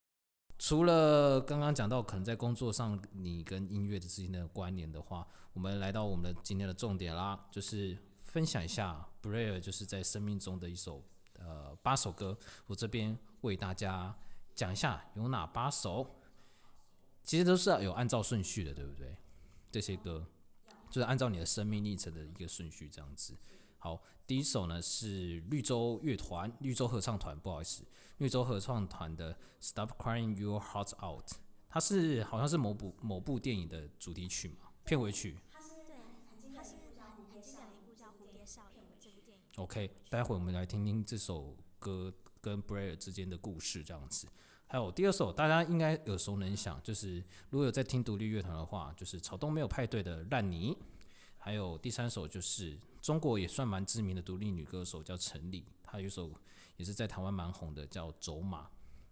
[0.58, 7.96] 除了刚刚讲到可能在工作上你跟音乐之间的关联的话，我们来到我们的今天的重点啦，就是
[8.38, 11.04] 分享一下 Braille 就是在生命中的一首
[11.40, 14.16] 呃八首歌，我这边为大家
[14.54, 16.16] 讲一下有哪八首。
[17.24, 19.18] 其实都是有按照顺序的，对不对？
[19.72, 20.24] 这些歌
[20.88, 23.36] 就是按照你的生命历程的一个顺序这样子。
[23.80, 27.84] 好，第一首呢是绿洲乐团、绿洲合唱团，不好意思，
[28.18, 31.26] 绿洲合唱团的《Stop Crying Your Heart Out》，
[31.68, 35.40] 它是好像是某部某部电影的主题曲嘛，片尾曲。
[35.52, 35.96] 它是对，
[36.30, 39.44] 很经典的一部叫《很经典的一部叫《蝴蝶效应》这部电影。
[39.58, 44.28] OK，待会我们来听听这首歌跟 BRAIR 之间的故事，这样子。
[44.68, 50.76] 还有第二首，大家应该耳熟能详，就是如果有在听独立乐团的话，就是草东没有派对的《烂泥》。
[51.40, 56.32] 还有第三首就是中国也算蛮知名的独立女歌手叫陈丽，她有一首
[56.76, 58.66] 也是在台湾蛮红的叫《走马》。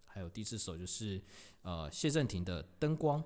[0.06, 1.20] 还有第四首就是
[1.64, 3.20] 呃谢震廷的《灯光》，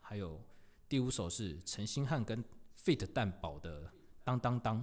[0.00, 0.42] 还有
[0.88, 2.44] 第五首是陈星汉跟
[2.76, 3.84] Fit 蛋堡的
[4.24, 4.80] 《当当当》。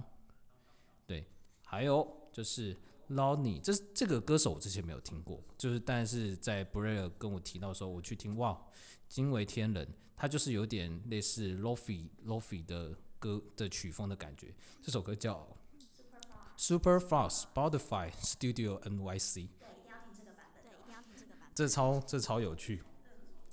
[1.06, 1.26] 对，
[1.64, 2.76] 还有就是。
[3.08, 8.58] 捞你，这这个歌手我之前没有听过，就是但是在 Braille 跟我提到的时候，我去听，哇，
[9.10, 14.54] 惊为天人，他就是有点类似 Lofi Lofi 的歌的曲风的感觉。
[14.80, 15.46] 这首歌叫
[16.56, 20.64] Super Fast Spotify Studio NYC，对，一定要听这个版本。
[20.64, 21.50] 对，一定要听这个版本。
[21.54, 22.82] 这超这超有趣。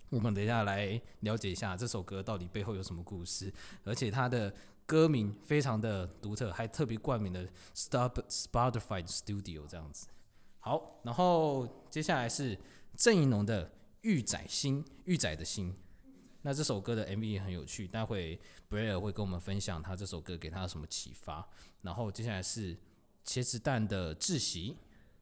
[0.09, 4.53] 我们等一下来了解一下这首歌到底背后有什么故事，而且它的
[4.91, 10.07] 歌名非常的独特，还特别冠名了 Stop Spotify Studio 这样子。
[10.59, 12.59] 好，然后接下来是
[12.97, 13.67] 郑怡农的
[14.01, 15.73] 《玉仔心》，玉仔的心。
[16.41, 18.37] 那这首歌的 MV 也很有趣，待会
[18.69, 21.47] Blair 会跟我们分享他这首歌给他什么启发。
[21.83, 22.75] 然后接下来是
[23.25, 24.71] 茄子蛋的《窒息》，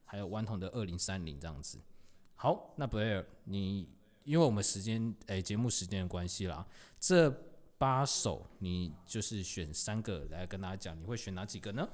[0.04, 1.78] 还有顽童的《二零三零》这样子。
[2.34, 3.88] 好，那 Blair 你
[4.24, 6.66] 因为我们时间诶节目时间的关系啦，
[6.98, 7.30] 这
[7.80, 11.88] 八首你就是选三个来跟大家讲，你会选哪几个呢？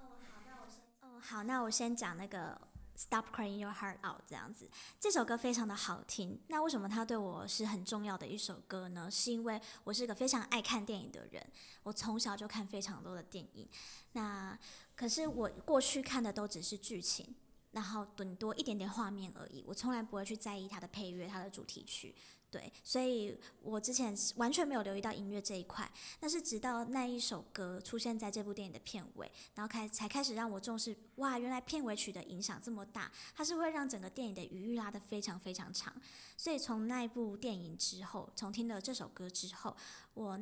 [0.00, 2.60] 嗯，好，那我先讲那个
[2.96, 4.68] Stop Crying Your Heart Out 这样子。
[4.98, 6.40] 这首歌非常的好听。
[6.48, 9.08] 那为什么它对我是很重要的一首歌呢？
[9.08, 11.52] 是因为我是个非常爱看电影的人，
[11.84, 13.68] 我从小就看非常多的电影。
[14.14, 14.58] 那
[14.96, 17.32] 可是我过去看的都只是剧情，
[17.70, 22.12] 然后顶多一点点画面而已，我从来不会去在意它的配乐、它的主题曲。
[22.52, 35.90] 对，所以我之前完全没有留意到音乐这一块，那是直到那一首歌出现在这部电影的片尾，然后开才开始让我重视，哇，原来片尾曲的影响这么大，它是会让整个电影的余韵拉得非常非常长。
[36.36, 39.74] 所以从那一部电影之后，从听了这首歌之后，
[40.12, 40.38] 我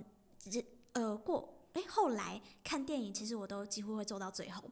[0.95, 4.65] 呃过诶，后来看电影其实我都几乎会做到最后。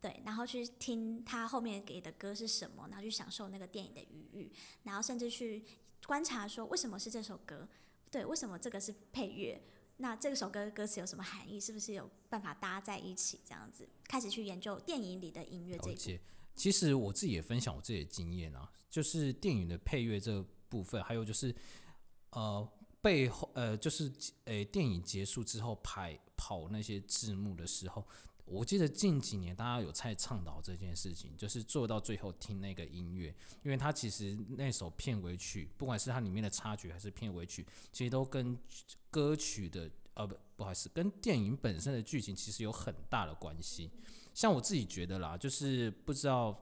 [0.00, 4.50] 对，然后去听他后面给的歌是什么，然后去享受那个电影的余韵，
[4.84, 5.62] 然后甚至去
[6.06, 7.68] 观察说为什么是这首歌，
[8.10, 9.62] 对，为什么这个是配乐，
[9.98, 16.20] 那这首歌的歌词有什么含义，是不是有办法搭在一起，这样子开始去研究电影里的音乐这一部了解。
[16.54, 21.54] 其实我自己也分享我自己的经验啊，就是电影的配乐这部分，还有就是
[22.30, 22.66] 呃
[23.00, 24.10] 背后呃就是
[24.44, 28.06] 呃、电影结束之后排跑那些字幕的时候，
[28.50, 38.58] 我记得近几年大家有在倡导这件事情，就是做到最后听那个音乐，因为它其实那首片尾曲，不管是它里面的插曲还是片尾曲，其实都跟
[39.10, 43.90] 歌曲的呃不不好意思，跟电影本身的剧情其实有很大的关系。
[44.34, 46.58] 像我自己觉得啦，就是不知道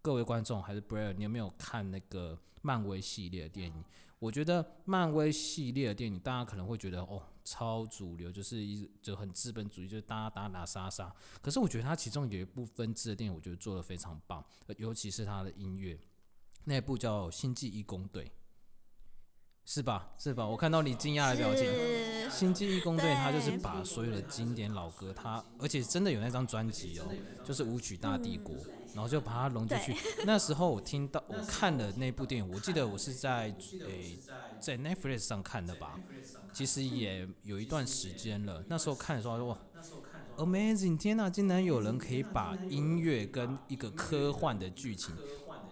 [0.00, 3.84] 各位观众还是 Blair，你有没有看那个漫威系列的电影？
[4.18, 11.14] 我觉得漫威系列的电影，大家可能会觉得哦，超主流，就是一就很资本主义，就是打打打杀杀。
[11.42, 14.44] 可是我觉得它其中有一部分支的电影，我觉得做的非常棒，
[14.78, 15.98] 尤其是它的音乐，
[16.64, 18.24] 那部叫《星际义工队》，
[19.66, 20.06] 是吧？
[20.16, 20.46] 是吧？
[20.46, 21.66] 我看到你惊讶的表情。
[22.30, 27.04] 星际义工队，他就是把所有的经典老歌，他而且真的有那张专辑哦，
[27.44, 28.54] 就是舞曲大帝国，
[28.94, 29.94] 然后就把它融进去。
[30.24, 34.18] 那时候我听到，我看了那部电影，我记得我是在诶、
[34.60, 35.98] 在 Netflix 上看的吧，
[36.52, 38.62] 其实也有一段时间了。
[38.68, 39.58] 那时候看的时候，哇
[40.36, 40.98] ，Amazing！
[40.98, 45.14] 天呐，竟然有人可以把音乐跟一个科幻的剧情。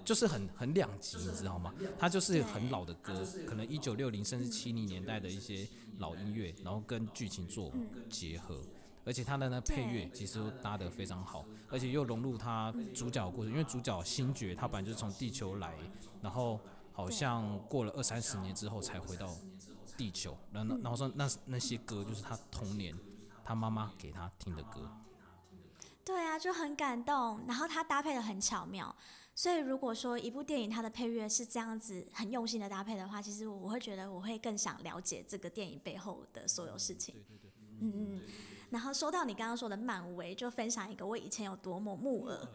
[0.05, 1.73] 就是很很两极，你知道吗？
[1.99, 5.67] 它就是很老的歌，可能一九六零甚至七零年代的一些
[5.99, 7.73] 老音乐，然后跟剧情做
[8.11, 8.61] 结合，
[9.05, 15.75] 而且他的那配乐其实都搭得非常好，而且又融入他主角的故事，因为主角星爵他本来就是从地球来，
[16.21, 16.61] 然后
[16.93, 19.35] 好像过了二三十年之后才回到
[19.97, 22.95] 地球，然后然后说那那些歌就是他童年
[23.45, 24.91] 他妈妈给他听的歌，
[26.05, 28.95] 对啊，就很感动，然后他搭配的很巧妙，
[29.35, 37.17] 所以如果说一部电影它的配乐是这样子很用心的搭配的话，其实我会觉得我会更想了解这个电影背后的所有事情。
[37.81, 38.23] 嗯嗯。
[38.71, 42.49] 然后说到你刚刚说的漫威，就分享一个我以前有多么木耳。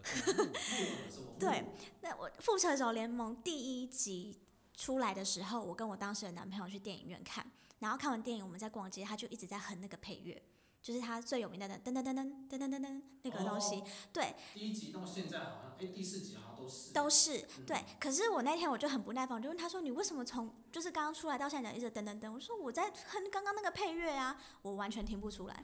[1.37, 1.63] 对，
[2.01, 4.37] 那我《复仇者联盟》第一集
[4.73, 10.41] 出来的时候，我跟我当时的男朋友去电影院看，然后看完电影我们在逛街，他就一直在哼那个配乐，
[10.81, 12.15] 就是他最有名的噔噔噔噔
[12.49, 16.93] 噔噔噔噔那个东西，对，第一集到现在好像，哎，第四集好像都是。
[16.93, 17.83] 都是对。
[17.99, 25.63] 可是我那天我就很不耐烦，我就问他说：“你为什么从就是刚刚出来到现在一直噔噔噔？”我说：“我在哼刚刚那个配乐啊，我完全听不出来。”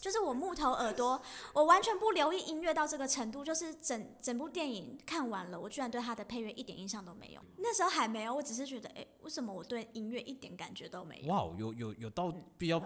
[0.00, 1.20] 就是我木头耳朵，
[1.52, 7.40] 我完全不留意音乐到这个程度，就是整整部电影看完了，我居然对它的配乐一点印象都没有。
[7.58, 11.32] 那时候还没有，我只是觉得，哎，为什么我对音乐一点感觉都没有？
[11.32, 12.80] 哇，有有有到必要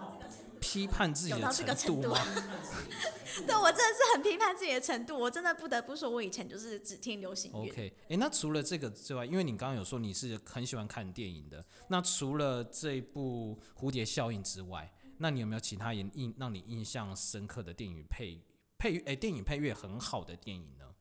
[0.59, 2.17] 批判自己的程度吗？
[3.45, 5.17] 对，我真的是很批判自己的程度。
[5.17, 7.59] 我真的不得不说，我以前就是只听流行乐。
[7.59, 18.41] OK，哎，那除了这个之外，因为你刚刚有说你是很喜欢看电影的，那除了这一部《蝴蝶效应》之外，那你有没有其他印印让你印象深刻的电影配
[18.77, 20.93] 配诶电影配乐很好的电影呢？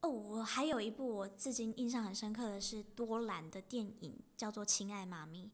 [0.00, 5.46] 哦，我还有一部我至今印象很深刻的是多兰的电影，叫做《亲爱妈咪》。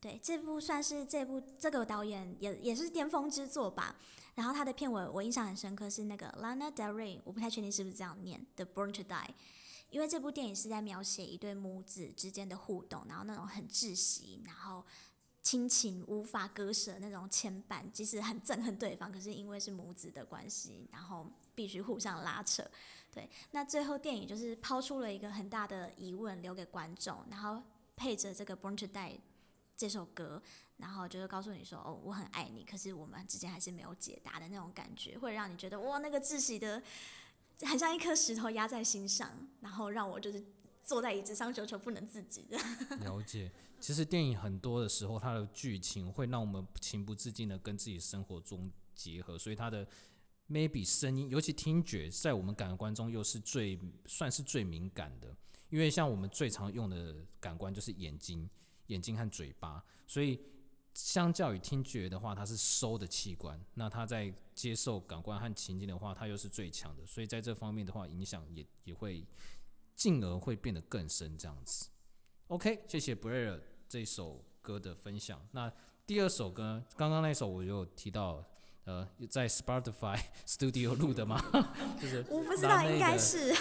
[0.00, 3.96] 对，这部算是这部这个导演也也是巅峰之作吧。
[4.34, 9.28] 然后他的片尾我印象很深刻是那个 Lana Del Rey，我不太确定是不是这样念，The Born to Die。
[9.90, 14.84] 因为这部电影是在描写一对母子之间的互动，然后那种很窒息，然后。
[15.42, 22.64] 亲情无法割舍那种牵绊，即使很憎恨对方，可是因为是母子的关系，然后必须互相拉扯。
[23.10, 27.62] 对，那最后电影就是抛出了一个很大的疑问留给观众，然后
[27.96, 29.10] 配着这个《Born to Die》
[29.76, 30.40] 这首歌，
[30.78, 36.82] 然后就是告诉你说：“哦，我很爱你，可是我们之间还是没有解答的那种感觉，会让你觉得哇，那个窒息的
[37.62, 39.28] 很像一颗石头压在心上，
[39.60, 40.42] 然后让我就是
[40.82, 42.46] 坐在椅子上久久不能自己。
[43.00, 43.50] 了解。
[43.80, 49.86] 其实电影很多的时候，它的剧情会让我们情不自禁的跟自己生活中结合，所以它的
[50.48, 55.34] maybe 声音，尤其听觉，在我们感官中又是最算是最敏感的，
[55.68, 58.48] 因为像我们最常用的感官就是眼睛、
[58.86, 60.38] 眼睛和嘴巴，所以
[60.94, 69.26] 相较于听觉的话，它是收的器官，那它在接受感官和情境的话，它又是最强的，所以在这方面的话，影响也也会
[70.02, 71.88] 进而会变得更深这样子。
[72.48, 73.60] OK，谢谢 Blair。
[73.88, 75.40] 这首歌的分享。
[75.52, 75.72] 那
[76.04, 78.44] 第二首歌，刚刚那首我就提到，
[78.82, 81.40] 呃，在 Spotify Studio 录的吗？
[82.02, 83.54] 就是我不知道，应该是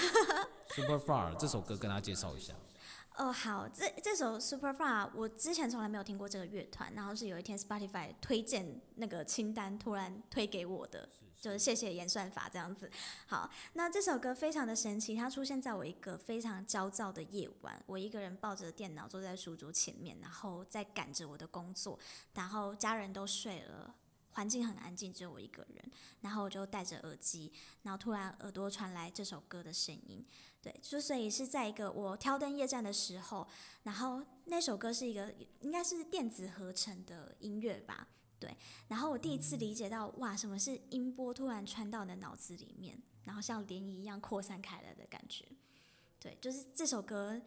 [0.70, 2.56] Super Far 这首歌，跟大家介绍一下。
[3.18, 11.08] 哦，好，这这首 Super Far 我之前从来没有听过这个乐团，然后是有一天 Spotify 推荐那个清单突然推给我的。
[11.42, 12.88] 就是谢谢演算法这样子，
[13.26, 21.98] 好，那这首歌非常的神奇，它出现在我一个非常焦躁的夜晚，我一个人抱着电脑坐在书桌前面，然后在赶着我的工作，
[22.36, 23.96] 然后家人都睡了，
[24.34, 27.52] 环境很安静，只有我一个人，然后我就戴着耳机，
[27.82, 30.24] 然后突然耳朵传来这首歌的声音，
[30.62, 33.48] 对，就所以是在一个我挑灯夜战的时候，
[33.82, 38.08] 然后那首歌是一个应该是电子合成的音乐吧。
[38.42, 45.46] 对，然后我第一次理解到，哇，什么是音波突然穿到你的脑子里面，然后像涟漪一样扩散开来的感觉。
[46.20, 47.40] 对，就是这首歌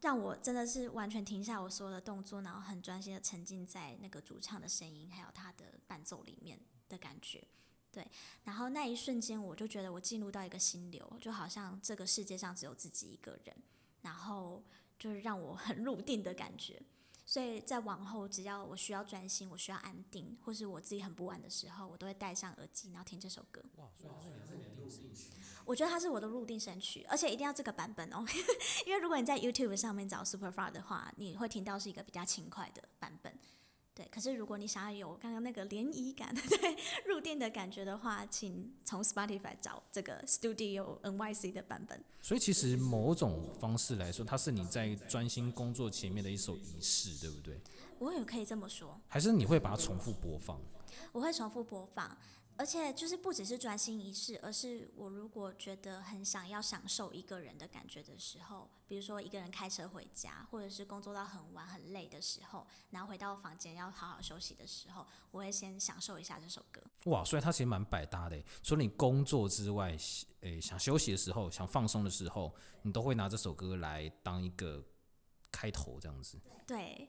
[0.00, 6.58] 让我真的是完全停下我所有的动作，然后很专心的沉浸在那个主唱的声音还有他的伴奏里面
[6.88, 7.46] 的感觉。
[7.92, 8.10] 对，
[8.44, 13.54] 然后那一瞬间我就觉得我进入到一个心流，就好像这个世界上只有自己一个人，
[14.00, 14.64] 然后
[14.98, 16.80] 就是让我很 入定的感觉。
[17.28, 23.62] 所以在往后，只要我需要专心，我需要安定，或是我自己很不安的时候，我都会戴上耳机，然后听这首歌。
[23.76, 25.30] 哇，所以它是你的入定曲。
[25.66, 28.24] 我觉得它是我的入定神曲，而且一定要这个版本哦，
[28.86, 33.38] 因为如果你在 YouTube 上面找 Super Far 的话，你会听到是一个比较轻快的版本。
[33.98, 42.00] 对，可是如果你想要有刚刚那个涟漪感， 对入店的感觉的话，请从 Spotify 找这个 Studio NYC 的版本。
[42.22, 47.60] 所以其实某种方式来说，它是你在专心工作前面的一首仪式，对不对？
[47.98, 48.96] 我也可以这么说。
[49.08, 50.60] 还是你会把它重复播放？
[51.10, 52.16] 我会重复播放。
[52.58, 66.82] 而且就是不只是专心一事，而是我如果觉得很想要享受一个人的感觉的时候，比如说一个人开车回家，或者是工作到很晚很累的时候，然后回到房间要好好休息的时候，我会先享受一下这首歌。
[67.04, 68.36] 哇，所以它其实蛮百搭的。
[68.62, 69.96] 除了你工作之外，
[70.40, 74.84] 诶，想休息的时候，想放松的时候，你都会拿这首歌来当一个
[75.52, 76.36] 开头，这样子。
[76.66, 77.08] 对。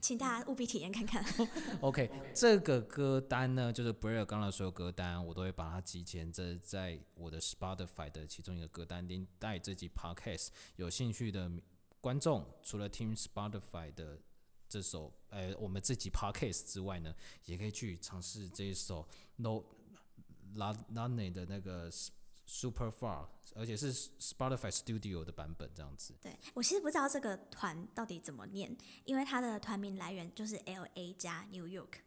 [0.00, 1.24] 请大家务必体验看看。
[1.80, 9.06] OK，这个歌单呢，就是 BRAIR 刚才所有歌单，我都会把它集结在在我的 Spotify 的其中一个歌单。
[9.08, 11.50] 连带这集 Podcast 有兴趣的
[12.00, 14.20] 观众，除了听 Spotify 的
[14.68, 17.14] 这首，呃，我们这集 Podcast 之外呢，
[17.46, 19.62] 也可以去尝试这一首 No
[20.54, 21.90] La La Ne 的那个。
[22.52, 26.14] Super Far，而且是 Spotify Studio 的版本这样子。
[26.20, 32.00] 对我其实不知道这个团到底怎么念，因为它的团名来源就是 L A 加 New York。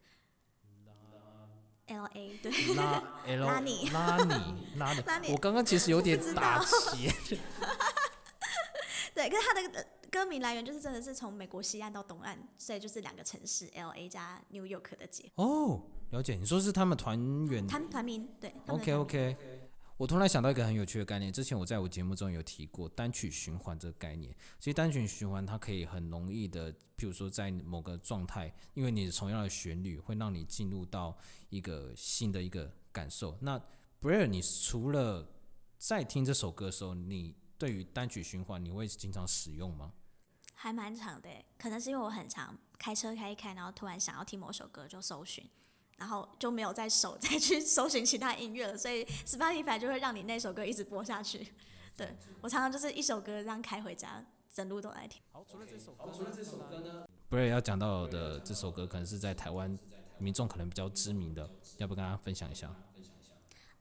[1.86, 4.32] L A 对，拉 L 拉你拉你
[4.76, 7.10] 拉拉你你，我刚刚其实有点打结。
[9.14, 18.50] 对，可是它的歌名来源就是真的是从美国西岸到东岸，所以就是两个城市 L A 加 New York 的结哦，了解，你说是他们团员团团名对。
[18.50, 19.36] 他们的 OK 团名 OK，
[19.96, 24.34] 我突然想到一个很有趣的概念，之前我在我节目中有提过单曲循环这个概念。
[24.58, 31.16] 其实单曲循环它可以很容易的，譬如说在某个状态，因为你同样的旋律会让你进入到
[31.48, 33.38] 一个新的一个感受。
[33.40, 33.56] 那
[34.00, 35.28] Blair，你除了
[35.78, 39.92] 在听这首歌的时候，你对于单曲循环你会经常使用吗？
[40.54, 45.48] 还蛮长的，可能是因为我很常开车开一开，然后突然想要听某首歌就搜寻，
[45.96, 51.46] 然后就没有再手 再去搜寻其他音乐了，所以 Spotify 就会让你那首歌一直播下去。
[51.96, 55.22] 对我常常就是一首歌这样开回家，整路都在听。
[55.32, 59.78] 好，除了这首歌，除了这首歌呢？Blair 要讲到的这首歌，可能是在台湾
[60.18, 62.74] 民众可能比较知名的，要不跟大家分享一下？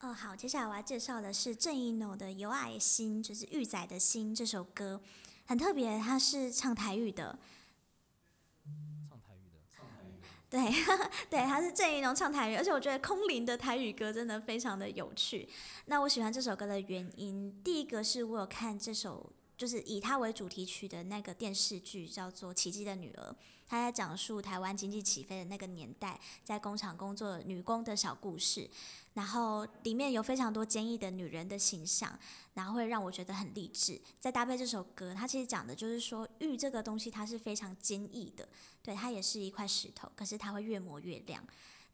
[0.02, 5.02] 哦，好，接下来我要介绍的是郑一诺的《有爱心》，就是玉仔的心这首歌，
[5.48, 7.40] 很特别，它是唱台语的。
[10.54, 10.62] 对，
[11.32, 15.50] 对，他是郑怡龙唱台语，而且我觉得空灵的台语歌真的非常的有趣。
[15.88, 23.32] 那我喜欢这首歌的原因，第一个是我有看这首，就是以它为主题曲的那个电视剧，叫做《奇迹的女儿》，
[23.74, 28.70] 他在讲述台湾经济起飞的那个年代，在工厂工作女工的小故事。
[29.16, 32.18] 然后里面有非常多坚毅的女人的形象，
[32.54, 34.00] 然后会让我觉得很励志。
[34.20, 38.48] 再搭配这首歌，它其实讲的就是说，玉这个东西它是非常坚毅的，
[38.84, 41.44] 对，它也是一块石头，可是它会越磨越亮。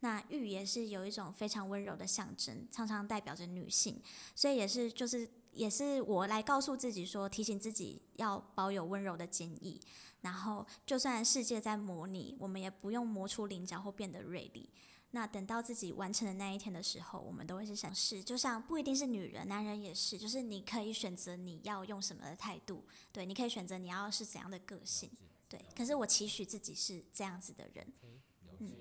[0.01, 4.01] 那玉也是有一种非常温柔的象征，常常代表着女性，
[4.35, 9.81] 所以也是就是也是我来告诉自己说，提醒自己要保有温柔的坚毅。
[10.21, 14.69] 然后就算世界在磨你，我们也不用磨出棱角或变得锐利。
[15.11, 25.09] 那等到自己完成的那一天的时候，我们都会是想是，就像不一定是女人，男人也是，就是你可以选择你要用什么的态度，对，你可以选择你要是怎样的个性，
[25.47, 25.59] 对。
[25.75, 27.93] 可是我期许自己是这样子的人，
[28.59, 28.75] 嗯，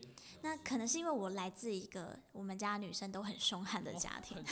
[0.49, 4.43] 那可能是因为我来自一个我们家女生都很凶悍的家庭，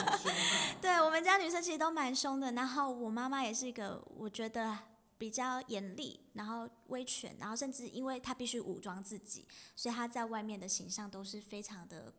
[0.80, 4.74] 对我们家女生其实都蛮凶的，然后我妈妈也是一个我觉得
[5.18, 12.14] 比较严厉，然后威权，然后甚至因为她必须武装自己，所以她在外面的形象都是非常的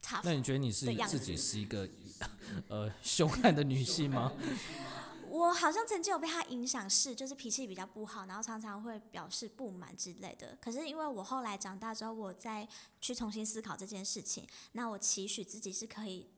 [0.00, 0.20] tough。
[0.22, 1.88] 那你觉得你是自己是一个
[2.70, 4.30] 呃凶悍的女性吗？
[5.34, 10.56] 我好像曾经有被他影响，是就是脾气比较不好，然后常常会表示不满之类的。
[10.60, 12.68] 可是因为我后来长大之后，我再
[13.00, 16.30] 去重新思考这件事情，那我期许自己是可以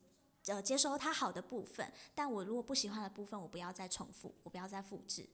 [0.47, 5.29] 呃接收他好的部分，但我如果不喜欢的部分，我不要再重复，我不要再复制。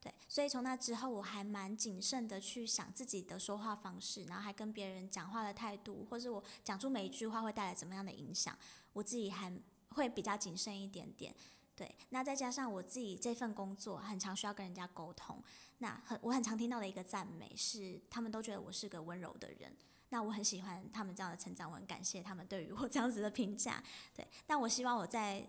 [0.00, 8.56] 对，所以从那之后，我还蛮谨慎的去想自己的说话方式，然后还跟别人讲话的态度，或是我讲出每一句话会带来怎么样的影响，
[8.92, 9.52] 我自己还
[9.88, 11.34] 会比较谨慎一点点。
[11.80, 15.42] 对，那再加上我自己这份工作很常需要跟人家沟通，
[15.78, 19.74] 那很我很常听到的一个赞美是，他们都觉得我是个温柔的人。
[20.10, 23.82] 那我很喜欢他们这样的成长，我很感谢他们对于我这样子的评价。
[24.14, 25.42] 对，但我希望我在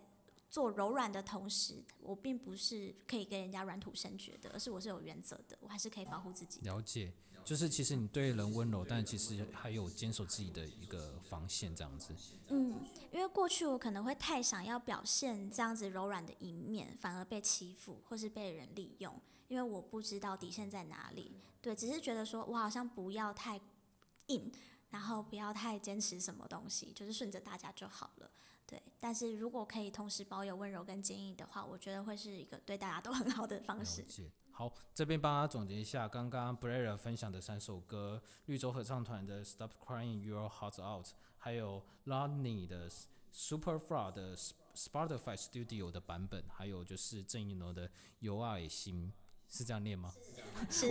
[0.49, 6.61] 做柔软的同时，我并不是可以跟人家软土生绝的，而是我是有原则的，我还是可以保护自己。
[6.61, 7.11] 了解，
[7.52, 12.16] 就是其实你对人温柔，但其实还有坚守自己的一个防线这样子。
[12.47, 12.80] 嗯，
[13.12, 21.41] 因为过去我可能会太想要表现这样子柔软的一面，反而被欺负或是被人利用，因为我不知道底线在哪里。
[21.62, 23.60] 对，只是觉得说我好像不要太
[24.28, 24.49] 硬，
[24.89, 28.32] 然后不要太坚持什么东西，就是顺着大家就好了。
[28.66, 34.06] 对，但是如果可以同时保有温柔跟坚毅的话，我觉得会是一个对大家都很好的方式。
[34.62, 41.07] 好，这边帮大家总结一下刚刚 Blair 分享的三首歌：绿洲合唱团的《Stop Crying Your Heart Out》，
[41.39, 42.88] 还有 Lonnie 的
[43.32, 47.89] Super Far 的 Spotify Studio 的版本，还有就是郑一农的
[48.20, 49.12] 《有爱心》，
[49.52, 50.12] 是这样念吗？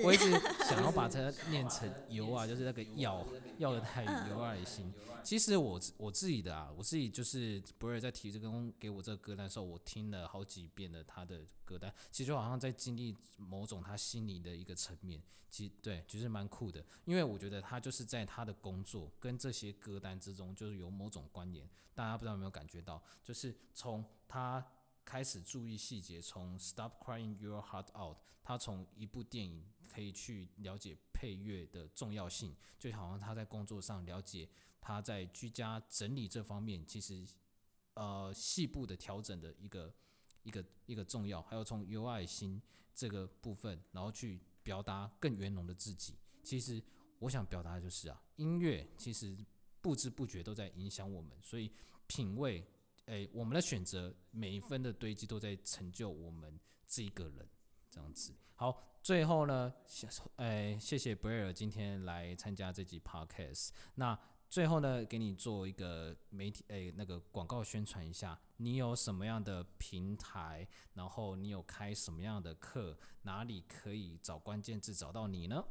[0.05, 0.31] 我一直
[0.69, 3.27] 想要把它念成油啊，就是那个药
[3.59, 4.93] 药的泰语油爱心。
[5.23, 15.23] 其实我我自己的啊，我自己就是博尔在提这个给我这个歌单的时候，我听了好几遍的他的歌单，其实好像在经历某种他心里的一个层面。
[15.49, 21.69] 其实对，其实蛮酷的，因为我觉得他就是在他的工作跟这些歌单之中，就是有某种关联。
[21.95, 24.67] 大家不知道有没有感觉到，就是从他。
[25.11, 34.49] 开始注意细节，从 Stop Crying Your Heart Out，他从一部电影可以去了解配乐的重要性，就好像他在工作上了解
[34.81, 37.27] 他在居家整理这方面，其实
[37.95, 39.93] 呃细部的调整的一个
[40.45, 42.63] 一个一个重要，还有从 UI 心
[42.95, 46.15] 这个部分，然后去表达更圆融的自己。
[46.45, 46.81] 其实
[47.19, 49.37] 我想表达的就是啊，音乐其实
[49.81, 51.73] 不知不觉都在影响我们，所以
[52.07, 52.65] 品味，
[53.11, 57.49] 诶，我们的选择每一分的堆积都在成就我们这一个人，
[57.91, 58.33] 这样子。
[58.55, 63.71] 好，最后呢，谢，诶，谢谢 Blair 今天来参加这集 Podcast。
[63.97, 64.17] 那
[64.49, 75.65] 最后呢，给你做一个媒体诶那个广告宣传一下，你有什么样的平台，然后你有开什么样的课，哪里可以找关键字找到你呢？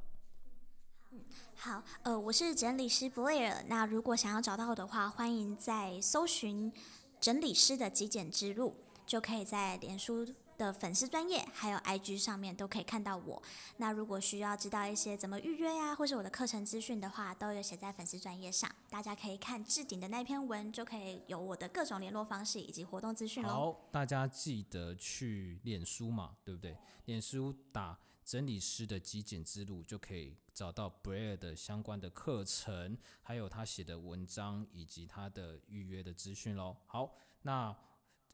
[1.12, 1.24] 嗯，
[1.56, 3.64] 好，呃，我是整理师 Blair。
[3.68, 6.72] 那如果想要找到我的话，欢迎在搜寻
[7.20, 10.26] 整理师的极简之路，就可以在脸书
[10.58, 13.42] 的粉丝专业还有 IG 上面都可以看到我。
[13.78, 23.50] 那如果需要知道一些怎么预约呀，或是我的课程资讯的话，都有写在粉丝专业上，大家可以看置顶的那篇文，就可以有我的各种联络方式以及活动资讯喽。
[23.50, 26.78] 好，大家记得去脸书嘛，对不对？
[27.06, 27.98] 脸书打。
[28.30, 36.78] 整理师的极简之路，就可以找到 Blair 的相关的课程，还有他写的文章以及他的预约的资讯喽。
[36.86, 37.12] 好，
[37.42, 37.76] 那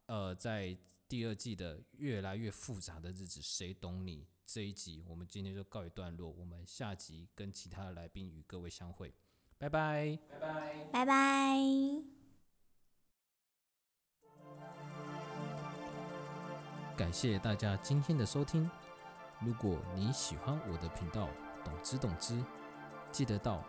[0.08, 0.78] 呃，在
[1.08, 6.30] 第二季的越来越复杂的日子，谁懂你这一集，我们今天就告一段落。
[6.30, 9.14] 我们下集跟其他的来宾与各位相会，
[9.58, 11.58] 拜拜，拜拜，拜拜。
[16.98, 18.70] 感谢大家今天的收听。
[19.46, 21.28] 如果你喜欢我的频道，
[21.64, 22.44] 懂之懂之，
[23.12, 23.64] 记得到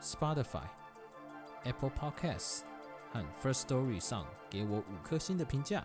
[0.00, 0.62] Spotify、
[1.64, 2.62] Apple Podcasts
[3.12, 5.84] 和 First Story 上给我五颗星的评价，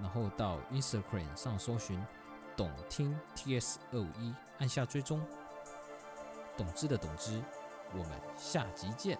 [0.00, 2.02] 然后到 Instagram 上搜寻
[2.56, 5.20] “懂听 TS 二五一”，按下追踪。
[6.56, 7.42] 懂之的懂之，
[7.92, 9.18] 我们下集见。